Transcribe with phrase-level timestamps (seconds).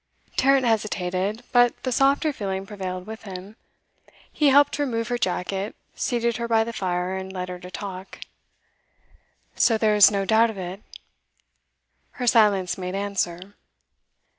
[0.35, 3.55] Tarrant hesitated, but the softer feeling prevailed with him.
[4.33, 7.69] He helped to remove her jacket, seated her by the fire, and led her to
[7.69, 8.21] talk.
[9.55, 10.81] 'So there's no doubt of it?'
[12.13, 13.53] Her silence made answer.